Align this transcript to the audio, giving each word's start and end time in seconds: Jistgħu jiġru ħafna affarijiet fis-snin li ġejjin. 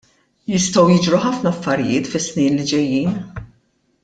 Jistgħu 0.51 0.85
jiġru 0.93 1.19
ħafna 1.25 1.51
affarijiet 1.51 2.11
fis-snin 2.15 2.59
li 2.63 2.67
ġejjin. 2.75 3.23